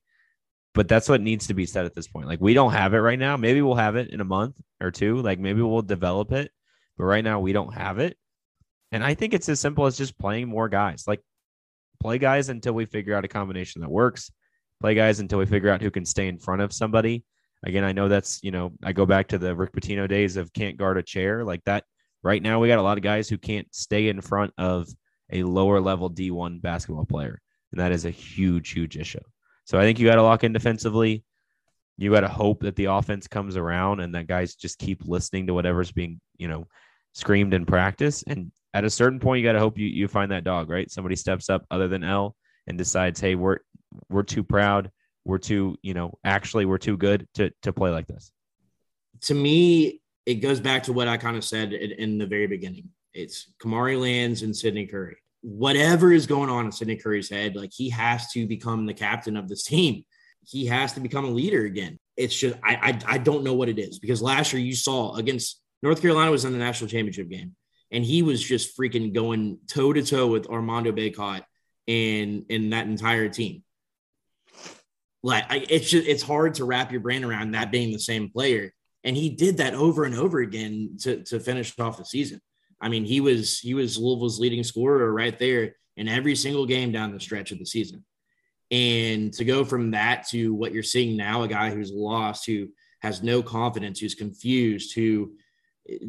[0.74, 2.28] But that's what needs to be said at this point.
[2.28, 3.36] Like we don't have it right now.
[3.36, 5.22] Maybe we'll have it in a month or two.
[5.22, 6.52] Like maybe we'll develop it,
[6.98, 8.18] but right now we don't have it.
[8.94, 11.06] And I think it's as simple as just playing more guys.
[11.08, 11.22] Like
[12.02, 14.32] play guys until we figure out a combination that works.
[14.82, 17.24] Play guys until we figure out who can stay in front of somebody.
[17.64, 20.52] Again, I know that's, you know, I go back to the Rick Pitino days of
[20.52, 21.84] can't guard a chair like that.
[22.24, 24.88] Right now, we got a lot of guys who can't stay in front of
[25.32, 27.40] a lower level D1 basketball player.
[27.72, 29.20] And that is a huge, huge issue.
[29.66, 31.24] So I think you got to lock in defensively.
[31.98, 35.48] You got to hope that the offense comes around and that guys just keep listening
[35.48, 36.66] to whatever's being, you know,
[37.14, 38.24] screamed in practice.
[38.26, 40.90] And at a certain point, you got to hope you, you find that dog, right?
[40.90, 42.36] Somebody steps up other than El
[42.68, 43.60] and decides, hey, we're
[44.10, 44.92] we're too proud,
[45.26, 48.32] we're too, you know, actually we're too good to to play like this.
[49.22, 52.48] To me, it goes back to what I kind of said in, in the very
[52.48, 52.90] beginning.
[53.14, 55.18] It's Kamari Lands and Sydney Curry.
[55.42, 59.36] Whatever is going on in Sydney Curry's head, like he has to become the captain
[59.36, 60.06] of this team.
[60.46, 62.00] He has to become a leader again.
[62.16, 62.76] It's just I,
[63.08, 66.32] I I don't know what it is because last year you saw against North Carolina
[66.32, 67.56] was in the national championship game
[67.92, 71.44] and he was just freaking going toe to toe with Armando Bacot
[71.88, 73.64] and and that entire team.
[75.24, 78.30] Like I, it's just it's hard to wrap your brain around that being the same
[78.30, 78.74] player,
[79.04, 82.42] and he did that over and over again to to finish off the season.
[82.80, 86.92] I mean, he was he was Louisville's leading scorer right there in every single game
[86.92, 88.04] down the stretch of the season.
[88.72, 92.70] And to go from that to what you're seeing now, a guy who's lost, who
[93.02, 95.34] has no confidence, who's confused, who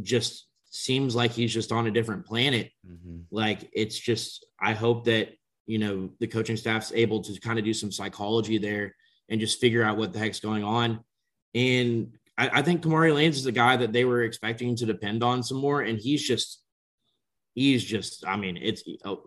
[0.02, 2.70] just seems like he's just on a different planet.
[2.86, 3.20] Mm-hmm.
[3.30, 5.28] Like it's just, I hope that,
[5.66, 8.96] you know, the coaching staff's able to kind of do some psychology there
[9.28, 11.04] and just figure out what the heck's going on.
[11.54, 15.22] And I, I think Kamari Lands is a guy that they were expecting to depend
[15.22, 15.82] on some more.
[15.82, 16.62] And he's just,
[17.54, 19.24] he's just, I mean, it's oh,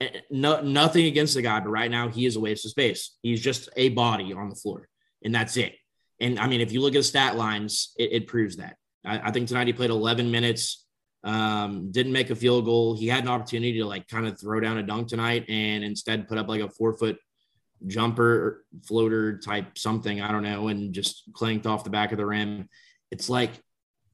[0.00, 3.16] eh, no, nothing against the guy, but right now he is a waste of space.
[3.22, 4.88] He's just a body on the floor
[5.24, 5.74] and that's it.
[6.20, 8.76] And I mean, if you look at the stat lines, it, it proves that.
[9.08, 10.86] I, I think tonight he played 11 minutes,
[11.24, 12.96] um, didn't make a field goal.
[12.96, 16.28] He had an opportunity to like kind of throw down a dunk tonight and instead
[16.28, 17.18] put up like a four foot
[17.86, 20.20] jumper floater type something.
[20.20, 20.68] I don't know.
[20.68, 22.68] And just clanked off the back of the rim.
[23.10, 23.50] It's like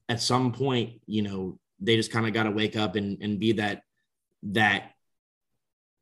[0.07, 3.39] at some point, you know, they just kind of got to wake up and, and
[3.39, 3.81] be that,
[4.43, 4.91] that,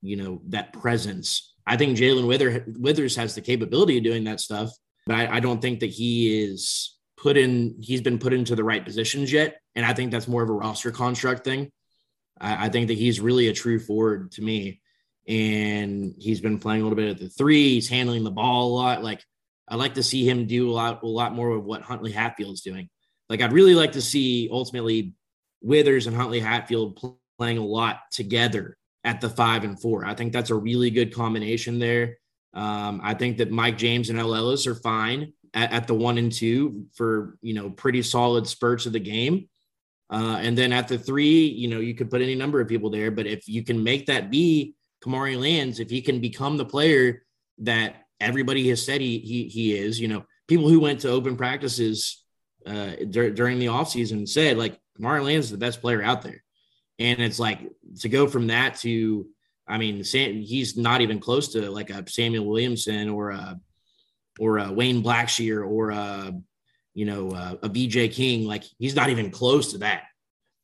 [0.02, 1.54] you know, that presence.
[1.66, 4.70] I think Jalen Wither, Withers has the capability of doing that stuff,
[5.08, 6.93] but I, I don't think that he is
[7.24, 9.62] put in, he's been put into the right positions yet.
[9.76, 11.72] And I think that's more of a roster construct thing.
[12.40, 14.82] I, I think that he's really a true forward to me.
[15.26, 17.76] And he's been playing a little bit at the three.
[17.76, 19.04] He's handling the ball a lot.
[19.04, 19.24] Like
[19.70, 22.62] I like to see him do a lot, a lot more of what Huntley Hatfield's
[22.62, 22.90] doing.
[23.30, 25.14] Like I'd really like to see ultimately
[25.62, 27.02] Withers and Huntley Hatfield
[27.38, 30.06] playing a lot together at the five and four.
[30.06, 32.18] I think that's a really good combination there.
[32.54, 36.18] Um, I think that Mike James and El Ellis are fine at, at, the one
[36.18, 39.50] and two for you know pretty solid spurts of the game.
[40.10, 42.90] Uh, and then at the three, you know, you could put any number of people
[42.90, 46.66] there, but if you can make that be Kamari Lands, if he can become the
[46.66, 47.24] player
[47.60, 51.36] that everybody has said he he, he is, you know, people who went to open
[51.36, 52.24] practices
[52.66, 56.44] uh, dur- during the offseason said like Kamari Lands is the best player out there.
[57.00, 57.60] And it's like
[58.00, 59.28] to go from that to,
[59.68, 63.60] I mean, Sam, he's not even close to like a Samuell Williamson or a
[64.40, 66.34] or a Wayne Blackshear or a
[66.94, 68.46] you know uh, a, a VJ King.
[68.46, 70.04] Like he's not even close to that.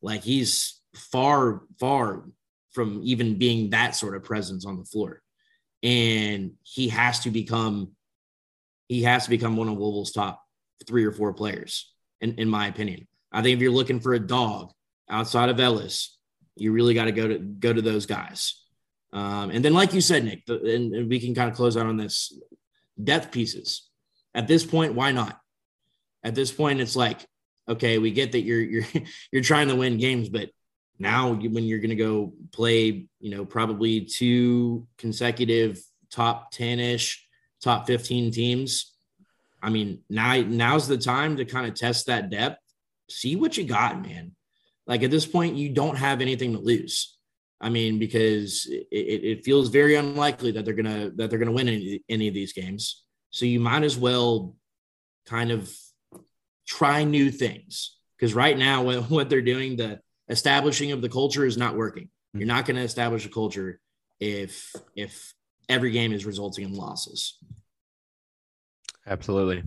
[0.02, 2.24] Like he's far far
[2.72, 5.22] from even being that sort of presence on the floor,
[5.82, 7.92] and he has to become
[8.88, 10.42] he has to become one of Louisville's top
[10.86, 13.06] three or four players, in, in my opinion.
[13.30, 14.72] I think if you're looking for a dog
[15.08, 16.18] outside of Ellis,
[16.56, 18.60] you really got to go to go to those guys.
[19.12, 21.76] Um, and then, like you said, Nick, the, and, and, we can kind of close
[21.76, 22.36] out on this
[23.04, 23.88] depth pieces.
[24.34, 25.40] At this point, why not?
[26.22, 27.26] At this point, it's like,
[27.68, 28.86] okay, we get that you're you're
[29.32, 30.50] you're trying to win games, but
[30.98, 35.80] now when you're going to go play, you know, probably two consecutive
[36.10, 37.26] top 10-ish,
[37.62, 38.92] top 15 teams,
[39.62, 42.58] I mean, now now's the time to kind of test that depth.
[43.08, 44.32] See what you got, man.
[44.86, 47.16] Like at this point, you don't have anything to lose.
[47.60, 51.68] I mean, because it, it, feels very unlikely that they're gonna that they're gonna win
[51.68, 53.04] any, any of these games.
[53.30, 54.56] So you might as well
[55.26, 55.70] kind of
[56.66, 61.44] try new things because right now what, what they're doing, the establishing of the culture
[61.44, 62.04] is not working.
[62.04, 62.38] Mm-hmm.
[62.38, 63.80] You're not going to establish a culture
[64.18, 65.34] if if
[65.68, 67.38] every game is resulting in losses.
[69.06, 69.62] Absolutely.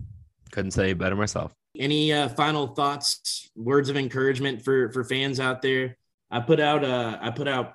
[0.51, 1.53] Couldn't say better myself.
[1.77, 5.97] Any uh, final thoughts, words of encouragement for for fans out there?
[6.29, 7.73] I put out uh I put out,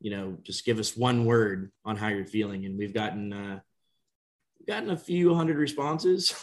[0.00, 3.60] you know, just give us one word on how you're feeling, and we've gotten uh
[4.66, 6.34] gotten a few hundred responses,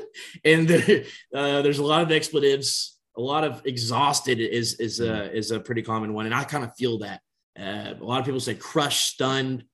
[0.44, 2.98] and uh, there's a lot of expletives.
[3.16, 5.36] A lot of exhausted is is a mm-hmm.
[5.36, 7.20] is a pretty common one, and I kind of feel that.
[7.58, 9.64] Uh, a lot of people say crushed, stunned.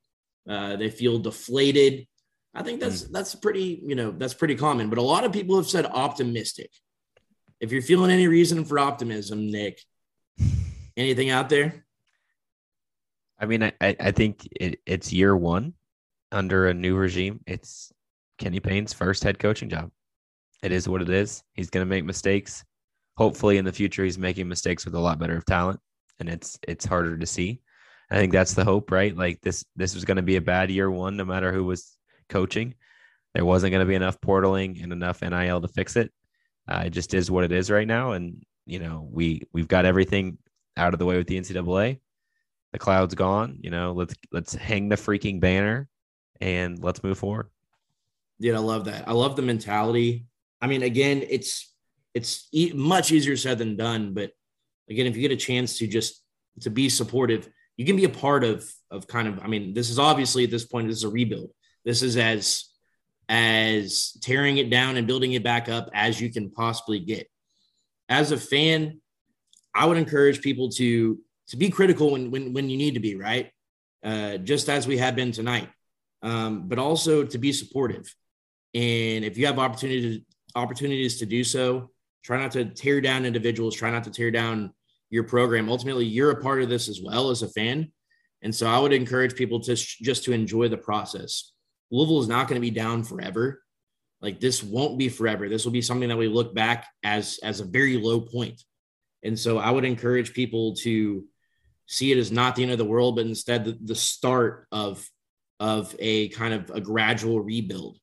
[0.49, 2.07] Uh, they feel deflated.
[2.55, 3.13] I think that's mm.
[3.13, 4.89] that's pretty, you know, that's pretty common.
[4.89, 6.71] But a lot of people have said optimistic.
[7.61, 9.81] If you're feeling any reason for optimism, Nick,
[10.97, 11.85] anything out there?
[13.39, 15.75] I mean, I, I think it, it's year one
[16.33, 17.41] under a new regime.
[17.47, 17.93] It's
[18.39, 19.91] Kenny Payne's first head coaching job.
[20.63, 21.43] It is what it is.
[21.55, 22.65] He's going to make mistakes.
[23.17, 25.81] Hopefully, in the future, he's making mistakes with a lot better of talent,
[26.21, 27.61] and it's it's harder to see.
[28.11, 29.17] I think that's the hope, right?
[29.17, 31.97] Like this this was going to be a bad year one, no matter who was
[32.29, 32.75] coaching.
[33.35, 36.13] There wasn't going to be enough portaling and enough NIL to fix it.
[36.69, 39.85] Uh, it just is what it is right now, and you know we we've got
[39.85, 40.39] everything
[40.77, 41.99] out of the way with the NCAA.
[42.73, 43.59] The cloud's gone.
[43.61, 45.89] You know, let's let's hang the freaking banner
[46.41, 47.49] and let's move forward.
[48.41, 49.09] Dude, I love that.
[49.09, 50.27] I love the mentality.
[50.61, 51.73] I mean, again, it's
[52.15, 54.33] it's e- much easier said than done, but
[54.91, 56.23] again, if you get a chance to just
[56.61, 59.39] to be supportive, you can be a part of of kind of.
[59.41, 61.51] I mean, this is obviously at this point this is a rebuild.
[61.85, 62.65] This is as
[63.29, 67.29] as tearing it down and building it back up as you can possibly get.
[68.09, 69.01] As a fan,
[69.75, 73.17] I would encourage people to to be critical when when when you need to be
[73.17, 73.51] right,
[74.05, 75.69] uh, just as we have been tonight,
[76.23, 78.15] um, but also to be supportive.
[78.75, 80.25] And if you have opportunity
[80.55, 81.91] opportunities to do so,
[82.23, 83.75] try not to tear down individuals.
[83.75, 84.73] Try not to tear down
[85.11, 85.69] your program.
[85.69, 87.93] Ultimately, you're a part of this as well as a fan,
[88.43, 91.53] and so I would encourage people to just to enjoy the process.
[91.91, 93.63] Louisville is not going to be down forever.
[94.21, 95.49] Like this won't be forever.
[95.49, 98.63] This will be something that we look back as as a very low point.
[99.23, 101.25] And so I would encourage people to
[101.89, 105.05] see it as not the end of the world, but instead the, the start of
[105.59, 107.99] of a kind of a gradual rebuild.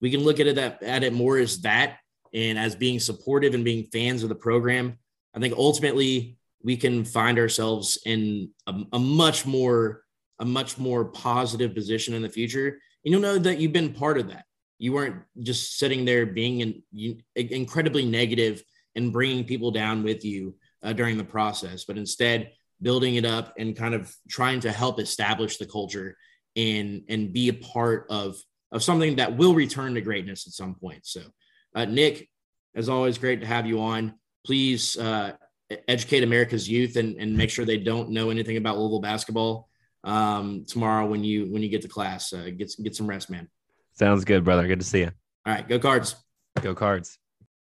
[0.00, 1.96] We can look at it at, at it more as that
[2.32, 4.96] and as being supportive and being fans of the program.
[5.34, 10.04] I think ultimately we can find ourselves in a, a much more
[10.38, 14.18] a much more positive position in the future and you'll know that you've been part
[14.18, 14.44] of that.
[14.78, 18.62] You weren't just sitting there being in, you, incredibly negative
[18.94, 22.52] and bringing people down with you uh, during the process, but instead
[22.82, 26.16] building it up and kind of trying to help establish the culture
[26.56, 28.36] and and be a part of
[28.72, 31.00] of something that will return to greatness at some point.
[31.04, 31.22] So,
[31.74, 32.28] uh, Nick,
[32.74, 34.14] as always, great to have you on.
[34.46, 35.32] Please uh,
[35.88, 39.68] educate America's youth and, and make sure they don't know anything about Louisville basketball
[40.04, 42.32] um, tomorrow when you when you get to class.
[42.32, 43.48] Uh, get get some rest, man.
[43.92, 44.66] Sounds good, brother.
[44.66, 45.10] Good to see you.
[45.46, 46.16] All right, go cards.
[46.60, 47.18] Go cards.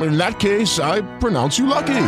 [0.00, 2.06] In that case, I pronounce you lucky.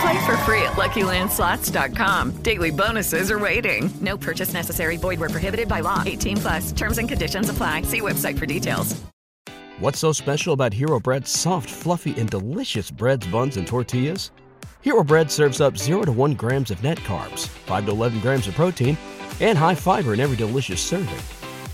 [0.00, 2.42] Play for free at LuckyLandSlots.com.
[2.42, 3.90] Daily bonuses are waiting.
[4.00, 4.96] No purchase necessary.
[4.96, 6.02] Void were prohibited by law.
[6.06, 6.72] 18 plus.
[6.72, 7.82] Terms and conditions apply.
[7.82, 8.94] See website for details.
[9.80, 14.32] What's so special about Hero Bread's soft, fluffy, and delicious breads, buns, and tortillas?
[14.80, 18.48] Hero Bread serves up 0 to 1 grams of net carbs, 5 to 11 grams
[18.48, 18.96] of protein,
[19.40, 21.37] and high fiber in every delicious serving.